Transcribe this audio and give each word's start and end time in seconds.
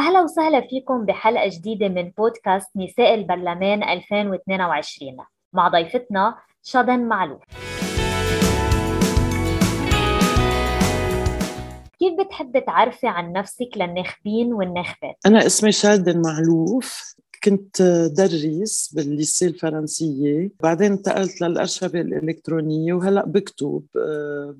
أهلا 0.00 0.20
وسهلا 0.20 0.60
فيكم 0.60 1.06
بحلقة 1.06 1.48
جديدة 1.48 1.88
من 1.88 2.10
بودكاست 2.18 2.68
نساء 2.76 3.14
البرلمان 3.14 3.82
2022 3.82 5.16
مع 5.52 5.68
ضيفتنا 5.68 6.34
شدن 6.62 7.00
معلوف 7.00 7.42
كيف 11.98 12.20
بتحبي 12.20 12.60
تعرفي 12.60 13.08
عن 13.08 13.32
نفسك 13.32 13.68
للناخبين 13.76 14.52
والناخبات؟ 14.52 15.16
أنا 15.26 15.46
اسمي 15.46 15.72
شادن 15.72 16.22
معلوف 16.22 17.14
كنت 17.44 17.82
دريس 18.16 18.90
بالليسي 18.94 19.46
الفرنسية 19.46 20.50
بعدين 20.62 20.92
انتقلت 20.92 21.40
للأرشفة 21.40 22.00
الإلكترونية 22.00 22.92
وهلأ 22.94 23.26
بكتب 23.26 23.82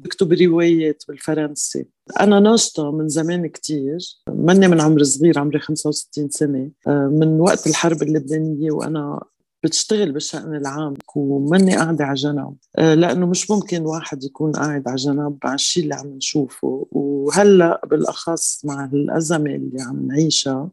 بكتب 0.05 0.33
روايات 0.33 1.02
بالفرنسي. 1.09 1.87
أنا 2.21 2.41
ناشطة 2.41 2.93
من 2.93 3.09
زمان 3.09 3.47
كتير 3.47 3.98
مني 4.29 4.69
من 4.69 4.80
عمر 4.80 5.02
صغير 5.02 5.38
عمري 5.38 5.59
65 5.59 6.29
سنة 6.30 6.71
من 6.87 7.41
وقت 7.41 7.66
الحرب 7.66 8.02
اللبنانية 8.02 8.73
وأنا 8.73 9.24
بتشتغل 9.65 10.12
بالشأن 10.12 10.55
العام 10.55 10.95
ومني 11.16 11.77
قاعدة 11.77 12.05
على 12.05 12.15
جنب. 12.15 12.55
لأنه 12.79 13.27
مش 13.27 13.51
ممكن 13.51 13.83
واحد 13.83 14.24
يكون 14.24 14.52
قاعد 14.52 14.88
على 14.88 14.97
جنب 14.97 15.38
على 15.45 15.55
الشيء 15.55 15.83
اللي 15.83 15.95
عم 15.95 16.07
نشوفه 16.07 16.87
وهلأ 16.91 17.80
بالأخص 17.91 18.65
مع 18.65 18.85
الأزمة 18.93 19.55
اللي 19.55 19.83
عم 19.83 20.07
نعيشها 20.07 20.71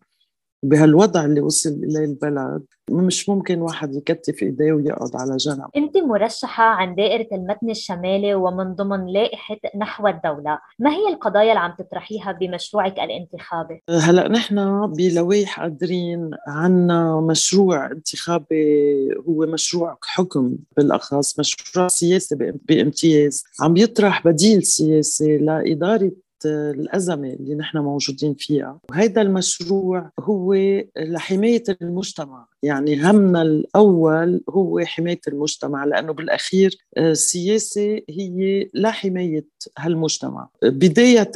بهالوضع 0.63 1.25
اللي 1.25 1.41
وصل 1.41 1.69
إليه 1.69 2.05
البلد 2.05 2.63
مش 2.91 3.29
ممكن 3.29 3.61
واحد 3.61 3.95
يكتف 3.95 4.43
إيديه 4.43 4.73
ويقعد 4.73 5.15
على 5.15 5.37
جنب. 5.37 5.65
أنت 5.75 5.97
مرشحة 5.97 6.63
عن 6.63 6.95
دائرة 6.95 7.27
المتن 7.31 7.69
الشمالي 7.69 8.35
ومن 8.35 8.73
ضمن 8.73 9.05
لائحة 9.05 9.57
نحو 9.77 10.07
الدولة. 10.07 10.59
ما 10.79 10.89
هي 10.89 11.07
القضايا 11.13 11.49
اللي 11.49 11.59
عم 11.59 11.73
تطرحيها 11.79 12.31
بمشروعك 12.31 12.99
الانتخابي؟ 12.99 13.83
هلأ 13.89 14.27
نحن 14.27 14.87
بلويح 14.91 15.59
قادرين 15.59 16.31
عنا 16.47 17.21
مشروع 17.21 17.91
انتخابي 17.91 19.09
هو 19.29 19.45
مشروع 19.45 19.97
حكم 20.01 20.57
بالأخص 20.77 21.39
مشروع 21.39 21.87
سياسي 21.87 22.35
بامتياز. 22.69 23.43
عم 23.61 23.77
يطرح 23.77 24.27
بديل 24.27 24.63
سياسي 24.63 25.37
لإدارة 25.37 26.11
الأزمة 26.45 27.33
اللي 27.33 27.55
نحن 27.55 27.77
موجودين 27.77 28.33
فيها. 28.33 28.79
وهذا 28.89 29.21
المشروع 29.21 30.11
هو 30.19 30.53
لحماية 30.97 31.63
المجتمع. 31.81 32.47
يعني 32.63 33.01
همنا 33.01 33.41
الأول 33.41 34.41
هو 34.49 34.79
حماية 34.79 35.21
المجتمع 35.27 35.85
لأنه 35.85 36.13
بالأخير 36.13 36.77
السياسة 36.97 38.01
هي 38.09 38.69
لحماية 38.73 39.45
هالمجتمع. 39.77 40.49
بداية 40.63 41.31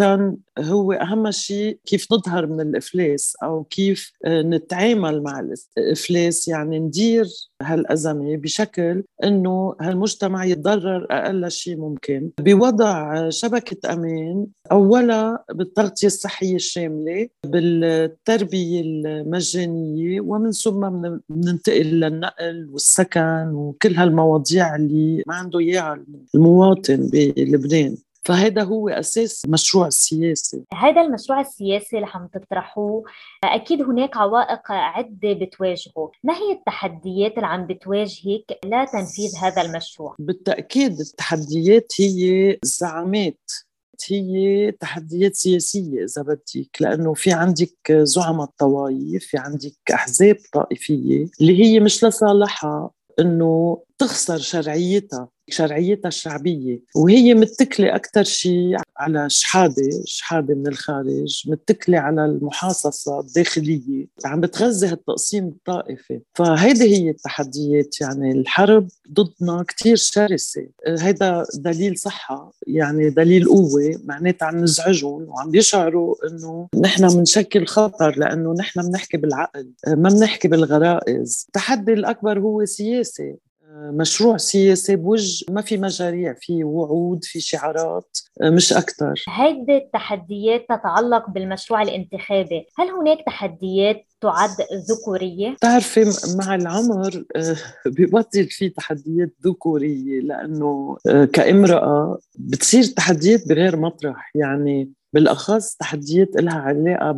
هو 0.60 0.92
أهم 0.92 1.32
شيء 1.32 1.80
كيف 1.86 2.14
نظهر 2.14 2.48
من 2.48 2.62
الإفلاس 2.62 3.36
أو 3.44 3.64
كيف 3.64 4.14
نتعامل 4.28 5.24
مع 5.24 5.40
الإفلاس. 5.78 6.48
يعني 6.48 6.80
ندير 6.80 7.26
هالأزمة 7.62 8.38
بشكل 8.38 9.04
أنه 9.24 9.76
هالمجتمع 9.82 10.46
يتضرر 10.46 11.08
أقل 11.12 11.52
شيء 11.52 11.78
ممكن. 11.78 12.30
بوضع 12.40 13.30
شبكة 13.30 13.94
أمان 13.94 14.48
أولا 14.72 15.44
بالتغطية 15.52 16.08
الصحية 16.08 16.56
الشاملة 16.56 17.28
بالتربية 17.46 18.82
المجانية 18.82 20.22
ومن 20.22 20.52
ثم 20.52 20.90
بننتقل 21.30 21.86
للنقل 21.86 22.68
والسكن 22.72 23.52
وكل 23.54 23.96
هالمواضيع 23.96 24.76
اللي 24.76 25.24
ما 25.28 25.36
عنده 25.36 25.60
إياها 25.60 26.06
المواطن 26.36 27.10
بلبنان. 27.14 27.98
فهذا 28.26 28.64
هو 28.64 28.90
أساس 28.90 29.46
مشروع 29.48 29.88
السياسي 29.88 30.64
هذا 30.74 31.02
المشروع 31.02 31.40
السياسي 31.42 31.96
اللي 31.96 32.08
عم 32.14 32.28
تطرحوه 32.28 33.04
أكيد 33.44 33.82
هناك 33.82 34.18
عوائق 34.18 34.72
عدة 34.72 35.34
بتواجهه. 35.34 36.12
ما 36.24 36.34
هي 36.34 36.52
التحديات 36.52 37.36
اللي 37.36 37.48
عم 37.48 37.68
بتواجهك 37.68 38.60
لتنفيذ 38.66 39.38
هذا 39.42 39.62
المشروع؟ 39.62 40.16
بالتأكيد 40.20 41.00
التحديات 41.00 41.92
هي 42.00 42.58
الزعامات. 42.64 43.52
هي 44.10 44.72
تحديات 44.72 45.36
سياسية 45.36 46.04
إذا 46.04 46.22
بدك 46.22 46.82
لأنه 46.82 47.14
في 47.14 47.32
عندك 47.32 47.92
زعماء 47.92 48.44
الطوائف 48.44 49.26
في 49.26 49.38
عندك 49.38 49.74
أحزاب 49.94 50.38
طائفية 50.54 51.28
اللي 51.42 51.64
هي 51.64 51.80
مش 51.80 52.04
لصالحها 52.04 52.92
إنه 53.20 53.84
تخسر 53.98 54.38
شرعيتها. 54.38 55.30
شرعيتها 55.52 56.08
الشعبية. 56.08 56.80
وهي 56.96 57.34
متكلة 57.34 57.96
أكثر 57.96 58.24
شيء 58.24 58.78
على 58.98 59.30
شحادة 59.30 59.90
شحادة 60.06 60.56
من 60.56 60.68
الخارج 60.68 61.44
متكلة 61.48 61.98
على 61.98 62.26
المحاصصة 62.26 63.20
الداخلية. 63.20 64.08
عم 64.26 64.42
بتغذي 64.42 64.88
هالتقسيم 64.88 65.48
الطائفي. 65.48 66.22
فهيدي 66.34 66.98
هي 66.98 67.10
التحديات 67.10 68.02
يعني 68.02 68.32
الحرب 68.32 68.88
ضدنا 69.14 69.64
كتير 69.68 69.96
شرسة. 69.96 70.68
هيدا 70.88 71.44
دليل 71.56 71.98
صحة 71.98 72.54
يعني 72.68 73.10
دليل 73.10 73.46
قوة. 73.48 74.02
معناتها 74.04 74.46
عم 74.46 74.58
نزعجهم 74.58 75.30
وعم 75.30 75.52
بيشعروا 75.52 76.16
إنه 76.28 76.68
نحن 76.82 77.08
بنشكل 77.08 77.66
خطر 77.66 78.20
لأنه 78.20 78.54
نحن 78.54 78.82
بنحكي 78.82 79.18
بالعقل 79.18 79.72
ما 79.88 80.10
بنحكي 80.10 80.48
بالغرائز. 80.48 81.46
التحدي 81.48 81.94
الأكبر 81.94 82.40
هو 82.40 82.66
سياسي 82.66 83.36
مشروع 83.74 84.38
سياسي 84.38 84.96
بوجه 84.96 85.46
ما 85.50 85.62
في 85.62 85.78
مشاريع 85.78 86.36
في 86.40 86.64
وعود 86.64 87.24
في 87.24 87.40
شعارات 87.40 88.18
مش 88.42 88.74
أكثر 88.74 89.24
هيدي 89.30 89.78
التحديات 89.78 90.66
تتعلق 90.70 91.30
بالمشروع 91.30 91.82
الانتخابي. 91.82 92.68
هل 92.80 92.88
هناك 92.88 93.18
تحديات 93.26 94.06
تعد 94.22 94.50
ذكورية؟ 94.90 95.50
بتعرفي 95.50 96.06
مع 96.38 96.56
العمر 96.56 97.24
ببطل 97.86 98.44
في 98.44 98.70
تحديات 98.70 99.30
ذكورية 99.46 100.22
لأنه 100.22 100.98
كامرأة 101.34 102.20
بتصير 102.36 102.84
تحديات 102.84 103.48
بغير 103.48 103.78
مطرح. 103.78 104.32
يعني 104.36 104.92
بالأخص 105.14 105.76
تحديات 105.76 106.36
لها 106.36 106.60
علاقة 106.60 107.12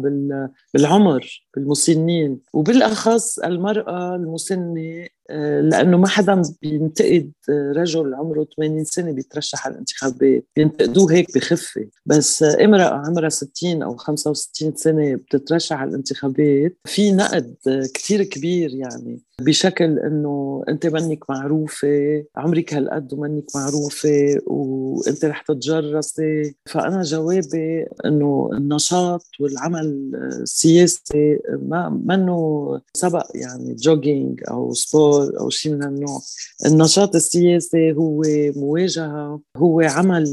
بالعمر 0.73 1.43
بالمسنين 1.55 2.39
وبالأخص 2.53 3.39
المرأة 3.39 4.15
المسنة 4.15 5.07
آه، 5.29 5.61
لأنه 5.61 5.97
ما 5.97 6.07
حدا 6.07 6.41
بينتقد 6.61 7.31
رجل 7.49 8.13
عمره 8.13 8.47
80 8.57 8.83
سنة 8.83 9.11
بيترشح 9.11 9.65
على 9.65 9.73
الانتخابات 9.73 10.45
بينتقدوه 10.55 11.13
هيك 11.13 11.35
بخفة. 11.35 11.85
بس 12.05 12.43
امرأة 12.43 13.07
عمرها 13.07 13.29
60 13.29 13.83
أو 13.83 13.95
65 13.95 14.75
سنة 14.75 15.15
بتترشح 15.15 15.75
على 15.75 15.89
الانتخابات 15.89 16.77
في 16.85 17.11
نقد 17.11 17.55
كثير 17.93 18.23
كبير 18.23 18.75
يعني 18.75 19.21
بشكل 19.41 19.99
إنه 19.99 20.63
أنت 20.69 20.87
منك 20.87 21.29
معروفة 21.29 22.23
عمرك 22.35 22.73
هالقد 22.73 23.13
ومنك 23.13 23.43
معروفة 23.55 24.39
وأنت 24.47 25.25
رح 25.25 25.41
تتجرسي 25.41 26.55
فأنا 26.65 27.01
جوابي 27.01 27.82
إنه 28.05 28.49
النشاط 28.53 29.25
والعمل 29.39 30.11
السياسي 30.15 31.39
ما 31.61 32.01
منه 32.05 32.81
سبق 32.93 33.25
يعني 33.35 33.73
jogging 33.73 34.41
أو 34.51 34.73
sport 34.73 35.39
أو 35.39 35.49
شيء 35.49 35.71
من 35.73 35.83
هالنوع. 35.83 36.21
النشاط 36.65 37.15
السياسي 37.15 37.91
هو 37.93 38.21
مواجهة 38.55 39.41
هو 39.57 39.81
عمل 39.81 40.25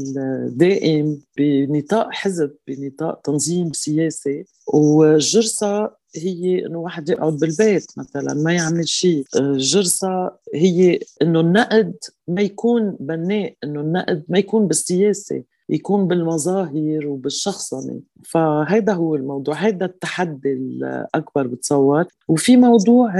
دائم 0.55 1.21
بنطاق 1.37 2.07
حزب 2.11 2.51
بنطاق 2.67 3.21
تنظيم 3.21 3.73
سياسي. 3.73 4.45
وجرسة 4.73 6.01
هي 6.15 6.65
إنه 6.65 6.79
واحد 6.79 7.09
يقعد 7.09 7.37
بالبيت 7.37 7.85
مثلا 7.97 8.33
ما 8.33 8.53
يعمل 8.53 8.87
شيء 8.87 9.23
جرسة 9.55 10.31
هي 10.55 10.99
إنه 11.21 11.39
النقد 11.39 11.93
ما 12.27 12.41
يكون 12.41 12.97
بناء 12.99 13.53
إنه 13.63 13.81
النقد 13.81 14.23
ما 14.29 14.39
يكون 14.39 14.67
بالسياسة. 14.67 15.43
يكون 15.71 16.07
بالمظاهر 16.07 17.07
وبالشخصنة 17.07 17.99
فهذا 18.23 18.93
هو 18.93 19.15
الموضوع 19.15 19.55
هذا 19.55 19.85
التحدي 19.85 20.53
الأكبر 20.53 21.47
بتصور. 21.47 22.05
وفي 22.27 22.57
موضوع 22.57 23.19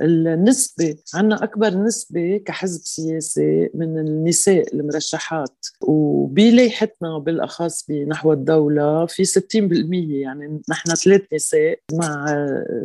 النسبة 0.00 0.96
عنا 1.14 1.44
أكبر 1.44 1.74
نسبة 1.74 2.36
كحزب 2.36 2.80
سياسي 2.80 3.70
من 3.74 3.98
النساء 3.98 4.74
المرشحات 4.74 5.66
وبلايحتنا 5.80 7.18
بالأخص 7.18 7.86
بنحو 7.88 8.32
الدولة 8.32 9.06
في 9.06 9.24
60% 9.24 9.34
يعني 9.54 10.60
نحن 10.70 10.94
ثلاث 10.94 11.22
نساء 11.32 11.78
مع 11.92 12.26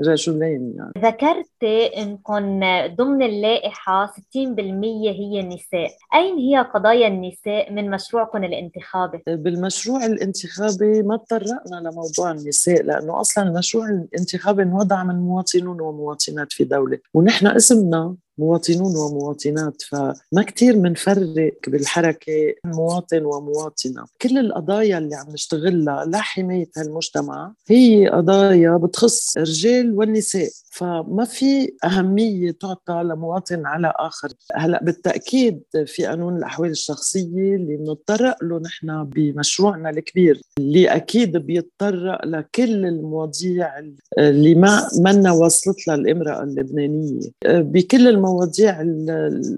رجلين 0.07 0.73
يعني. 0.77 0.91
ذكرت 0.97 1.63
أنكم 1.97 2.59
ضمن 2.95 3.21
اللائحة 3.23 4.07
60% 4.07 4.11
هي 4.37 5.39
النساء 5.39 5.89
أين 6.13 6.37
هي 6.37 6.57
قضايا 6.73 7.07
النساء 7.07 7.73
من 7.73 7.89
مشروعكم 7.89 8.43
الانتخابي؟ 8.43 9.21
بالمشروع 9.27 10.05
الانتخابي 10.05 11.03
ما 11.03 11.17
تطرقنا 11.17 11.75
لموضوع 11.75 12.31
النساء 12.31 12.83
لأنه 12.83 13.21
أصلا 13.21 13.43
المشروع 13.43 13.85
الانتخابي 13.89 14.63
انوضع 14.63 15.03
من 15.03 15.15
مواطنون 15.15 15.81
ومواطنات 15.81 16.53
في 16.53 16.63
دولة 16.63 16.98
ونحن 17.13 17.47
اسمنا. 17.47 18.15
مواطنون 18.39 18.95
ومواطنات 18.97 19.81
فما 19.81 20.43
كتير 20.47 20.77
منفرق 20.77 21.53
بالحركة 21.67 22.53
مواطن 22.65 23.25
ومواطنة. 23.25 24.05
كل 24.21 24.37
القضايا 24.37 24.97
اللي 24.97 25.15
عم 25.15 25.31
نشتغلها 25.31 26.05
لحماية 26.05 26.69
هالمجتمع 26.77 27.53
هي 27.67 28.07
قضايا 28.09 28.77
بتخص 28.77 29.37
الرجال 29.37 29.93
والنساء. 29.93 30.49
فما 30.71 31.25
في 31.25 31.71
أهمية 31.83 32.51
تعطى 32.51 33.03
لمواطن 33.03 33.65
على 33.65 33.93
آخر. 33.95 34.29
هلأ 34.55 34.83
بالتأكيد 34.83 35.61
في 35.85 36.05
قانون 36.05 36.37
الأحوال 36.37 36.69
الشخصية 36.69 37.55
اللي 37.55 37.77
بنتطرق 37.77 38.43
له 38.43 38.59
نحن 38.59 39.03
بمشروعنا 39.03 39.89
الكبير 39.89 40.41
اللي 40.59 40.87
أكيد 40.87 41.37
بيتطرق 41.37 42.25
لكل 42.25 42.85
المواضيع 42.85 43.79
اللي 44.19 44.55
ما 44.55 44.87
منا 44.99 45.31
وصلت 45.31 45.87
لها 45.87 45.95
الامرأة 45.95 46.43
اللبنانية. 46.43 47.19
بكل 47.45 48.07
المواضيع 48.07 48.28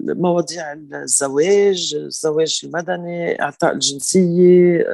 مواضيع 0.06 0.72
الزواج 0.72 1.94
الزواج 1.94 2.60
المدني 2.64 3.42
إعطاء 3.42 3.72
الجنسية 3.72 4.84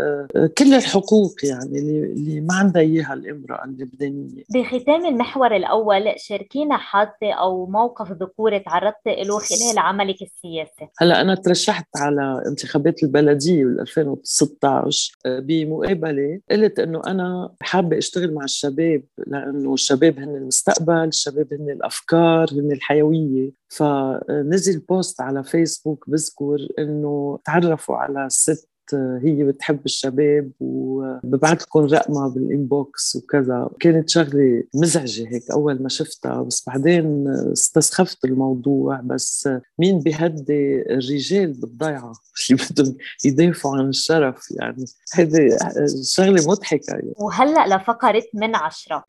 كل 0.58 0.74
الحقوق 0.74 1.34
يعني 1.44 1.78
اللي 1.78 2.40
ما 2.40 2.54
عندها 2.54 2.82
إياها 2.82 3.14
الإمرأة 3.14 3.64
اللبنانية. 3.64 4.42
بختام 4.50 5.06
المحور 5.06 5.56
الأول 5.56 6.14
شاركينا 6.16 6.76
حادثة 6.76 7.32
أو 7.32 7.66
موقف 7.66 8.12
ذكوري 8.12 8.58
تعرضت 8.58 9.06
له 9.06 9.38
خلال 9.38 9.78
عملك 9.78 10.16
السياسي. 10.22 10.88
هلا 10.98 11.20
أنا 11.20 11.34
ترشحت 11.34 11.86
على 11.96 12.42
انتخابات 12.46 13.02
البلدية 13.02 13.64
بال 13.64 13.80
2016 13.80 15.12
بمقابلة 15.26 16.40
قلت 16.50 16.78
إنه 16.78 17.02
أنا 17.06 17.52
حابة 17.60 17.98
أشتغل 17.98 18.34
مع 18.34 18.44
الشباب 18.44 19.02
لأنه 19.26 19.74
الشباب 19.74 20.18
هن 20.18 20.36
المستقبل 20.36 21.08
الشباب 21.08 21.46
هن 21.52 21.70
الأفكار 21.70 22.48
هن 22.52 22.72
الحيوية. 22.72 23.50
فنزل 23.68 24.78
post 24.78 25.20
على 25.20 25.44
فيسبوك 25.44 26.10
بذكر 26.10 26.68
إنه 26.78 27.38
تعرفوا 27.44 27.96
على 27.96 28.26
ست 28.30 28.68
هي 28.94 29.44
بتحب 29.44 29.80
الشباب 29.86 30.50
وببعث 30.60 31.62
لكم 31.62 31.80
رقمها 31.80 32.28
بال 32.28 32.53
inbox 32.53 33.16
وكذا. 33.16 33.70
كانت 33.80 34.08
شغلة 34.08 34.62
مزعجة 34.74 35.28
هيك 35.28 35.50
أول 35.50 35.82
ما 35.82 35.88
شفتها 35.88 36.42
بس 36.42 36.64
بعدين 36.66 37.28
استسخفت 37.52 38.24
الموضوع. 38.24 39.00
بس 39.00 39.48
مين 39.78 40.00
بيهدي 40.00 40.82
الرجال 40.82 41.52
بالضيعة؟ 41.52 42.12
اللي 42.50 42.62
بدهم 42.70 42.96
يدافعوا 43.24 43.76
عن 43.76 43.88
الشرف 43.88 44.50
يعني. 44.50 44.84
هذه 45.14 45.56
شغلة 46.02 46.50
مضحكة 46.50 46.90
يعني. 46.92 47.12
وهلأ 47.16 47.76
لفقرة 47.76 48.22
من 48.34 48.56
عشرة. 48.56 49.04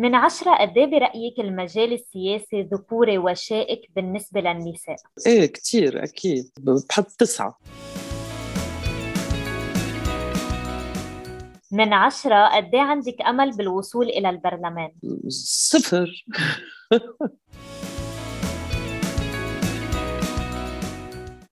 من 0.00 0.14
عشرة 0.14 0.54
قد 0.54 0.78
إيه 0.78 0.86
برأيك 0.86 1.40
المجال 1.40 1.92
السياسي 1.92 2.62
ذكوري 2.62 3.18
وشائك 3.18 3.80
بالنسبة 3.96 4.40
للنساء؟ 4.40 4.96
إيه 5.26 5.46
كتير 5.46 6.04
أكيد 6.04 6.50
بحط 6.58 7.06
تسعة 7.06 7.58
من 11.72 11.92
عشرة 11.92 12.46
قد 12.56 12.74
إيه 12.74 12.80
عندك 12.80 13.20
أمل 13.22 13.56
بالوصول 13.56 14.08
إلى 14.08 14.30
البرلمان؟ 14.30 14.90
صفر 15.28 16.08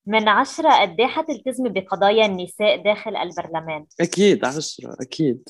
من 0.06 0.28
عشرة 0.28 0.80
قد 0.80 1.00
إيه 1.00 1.06
حتلتزمي 1.06 1.68
بقضايا 1.68 2.26
النساء 2.26 2.82
داخل 2.82 3.16
البرلمان؟ 3.16 3.86
أكيد 4.00 4.44
عشرة 4.44 4.96
أكيد 5.00 5.48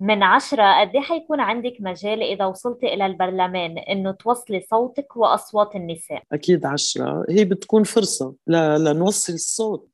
من 0.00 0.22
عشرة 0.22 0.80
قد 0.80 0.94
إيه 0.94 1.00
حيكون 1.00 1.40
عندك 1.40 1.76
مجال 1.80 2.22
إذا 2.22 2.46
وصلتي 2.46 2.94
إلى 2.94 3.06
البرلمان؟ 3.06 3.78
إنه 3.78 4.10
توصلي 4.10 4.60
صوتك 4.70 5.16
وأصوات 5.16 5.76
النساء؟ 5.76 6.22
أكيد 6.32 6.66
عشرة. 6.66 7.24
هي 7.30 7.44
بتكون 7.44 7.84
فرصة. 7.84 8.34
ل... 8.46 8.84
لنوصل 8.84 9.32
الصوت. 9.32 9.88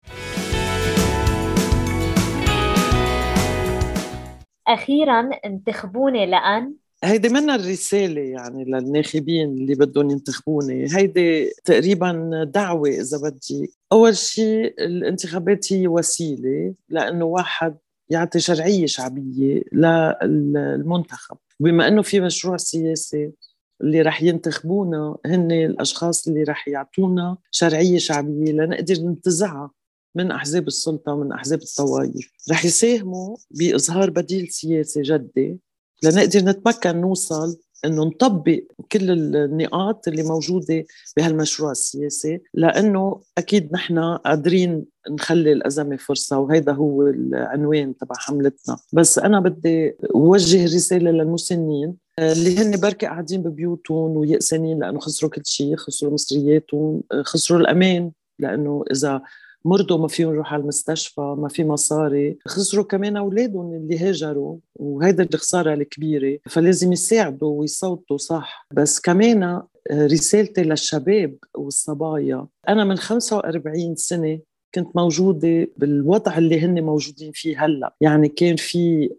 أخيرا 4.69 5.31
انتخبوني 5.45 6.27
لأن؟ 6.27 6.75
هيدي 7.05 7.29
منا 7.29 7.55
الرسالة 7.55 8.21
يعني 8.21 8.65
للناخبين 8.65 9.49
اللي 9.49 9.75
بدهم 9.75 10.11
ينتخبوني. 10.11 10.87
هيدي 10.97 11.51
تقريبا 11.65 12.45
دعوة 12.55 12.89
إذا 12.89 13.19
بدي. 13.19 13.73
أول 13.93 14.17
شيء 14.17 14.75
الانتخابات 14.79 15.73
هي 15.73 15.89
وسيلة 15.89 16.75
لأنه 16.89 17.25
واحد 17.25 17.77
يعطي 18.11 18.41
شرعية 18.41 18.87
شعبية 18.87 19.63
للمنتخب. 19.73 21.37
بما 21.61 21.89
أنه 21.89 22.03
في 22.03 22.21
مشروع 22.21 22.57
سياسي 22.57 23.33
اللي 23.81 24.03
رح 24.03 24.23
ينتخبونا 24.23 25.17
هن 25.27 25.53
الأشخاص 25.53 26.29
اللي 26.29 26.43
رح 26.43 26.69
يعطونا 26.69 27.37
شرعية 27.51 27.99
شعبية 27.99 28.53
لنقدر 28.53 28.95
ننتزعها 28.95 29.71
من 30.15 30.31
أحزاب 30.31 30.67
السلطة 30.67 31.13
ومن 31.13 31.33
أحزاب 31.33 31.63
الطوائف 31.63 32.33
رح 32.51 32.65
يساهموا 32.65 33.37
بإظهار 33.51 34.11
بديل 34.11 34.49
سياسي 34.49 35.03
جدي 35.03 35.59
لنقدر 36.03 36.41
نتمكن 36.41 37.01
نوصل 37.01 37.57
إنه 37.85 38.05
نطبق 38.05 38.59
كل 38.93 39.11
النقاط 39.11 40.09
اللي 40.09 40.23
موجودة 40.23 40.85
بهالمشروع 41.17 41.71
السياسي 41.71 42.41
لأنه 42.55 43.21
أكيد 43.39 43.73
نحن 43.73 43.99
قادرين 43.99 44.85
نخلي 45.11 45.53
الأزمة 45.53 45.97
فرصة 45.97 46.39
وهذا 46.39 46.73
هو 46.73 47.03
العنوان 47.03 47.97
تبع 47.97 48.15
حملتنا. 48.19 48.77
بس 48.93 49.19
أنا 49.19 49.41
بدي 49.41 49.97
اوجه 50.15 50.65
رسالة 50.65 51.11
للمسنين 51.11 51.95
اللي 52.19 52.59
هن 52.59 52.81
بركي 52.81 53.07
قاعدين 53.07 53.43
ببيوتهم 53.43 54.17
ويأسانين 54.17 54.79
لأنه 54.79 54.99
خسروا 54.99 55.31
كل 55.31 55.43
شيء 55.45 55.77
خسروا 55.77 56.13
مصرياتهم 56.13 57.03
خسروا 57.23 57.61
الأمان 57.61 58.11
لأنه 58.39 58.85
إذا 58.91 59.23
مرضوا 59.65 59.99
ما 59.99 60.09
فيهم 60.09 60.35
يروحوا 60.35 60.53
على 60.53 60.63
المستشفى 60.63 61.35
ما 61.39 61.49
في 61.49 61.65
مصاري. 61.65 62.39
خسروا 62.47 62.85
كمان 62.85 63.17
أولادهم 63.17 63.75
اللي 63.75 63.99
هاجروا 63.99 64.57
وهيدا 64.77 65.29
الخساره 65.35 65.75
الكبيرة. 65.75 66.39
فلازم 66.49 66.93
يساعدوا 66.93 67.61
ويصوتوا 67.61 68.17
صح. 68.17 68.67
بس 68.71 69.01
كمان 69.01 69.63
رسالتي 69.93 70.63
للشباب 70.63 71.35
والصبايا. 71.55 72.47
أنا 72.69 72.85
من 72.85 72.97
45 72.97 73.97
سنة 73.97 74.39
كنت 74.75 74.97
موجودة 74.97 75.69
بالوضع 75.77 76.39
اللي 76.39 76.61
هن 76.61 76.85
موجودين 76.85 77.33
فيه 77.35 77.65
هلأ. 77.65 77.95
يعني 78.01 78.29
كان 78.29 78.57
في 78.57 79.11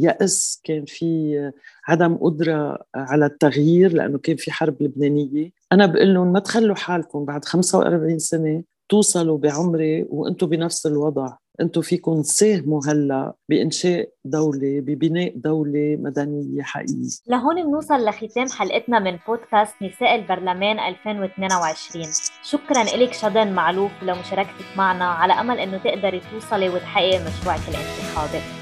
يأس 0.00 0.60
كان 0.64 0.84
في 0.84 1.52
عدم 1.86 2.14
قدرة 2.14 2.78
على 2.94 3.26
التغيير 3.26 3.92
لأنه 3.92 4.18
كان 4.18 4.36
في 4.36 4.52
حرب 4.52 4.82
لبنانية. 4.82 5.50
أنا 5.72 5.86
بقول 5.86 6.14
لهم 6.14 6.32
ما 6.32 6.38
تخلوا 6.38 6.74
حالكم 6.74 7.24
بعد 7.24 7.44
45 7.44 8.18
سنة 8.18 8.62
توصلوا 8.92 9.38
بعمري 9.38 10.06
وأنتم 10.10 10.46
بنفس 10.46 10.86
الوضع. 10.86 11.32
أنتم 11.60 11.80
فيكم 11.80 12.22
تساهموا 12.22 12.80
هلا 12.86 13.32
بإنشاء 13.48 14.08
دولة 14.24 14.80
ببناء 14.80 15.32
دولة 15.36 15.96
مدنية 16.00 16.62
حقيقية. 16.62 17.08
لهون 17.26 17.62
بنوصل 17.64 18.04
لختام 18.04 18.48
حلقتنا 18.48 18.98
من 18.98 19.18
بودكاست 19.28 19.74
نساء 19.82 20.14
البرلمان 20.14 20.78
2022 20.78 22.04
شكرا 22.42 22.82
لك 22.82 23.12
شدن 23.12 23.52
معلوف 23.52 23.92
لمشاركتك 24.02 24.66
معنا 24.76 25.04
على 25.04 25.32
أمل 25.32 25.58
إنه 25.58 25.78
تقدري 25.78 26.20
توصلي 26.32 26.68
وتحققي 26.68 27.18
مشروعك 27.18 27.60
الانتخابي. 27.68 28.61